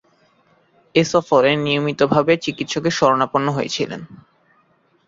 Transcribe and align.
এ 0.95 1.03
সফরে 1.11 1.51
নিয়মিতভাবে 1.57 2.33
চিকিৎসকের 2.45 2.93
শরণাপন্ন 2.99 3.47
হয়েছিলেন। 3.51 4.01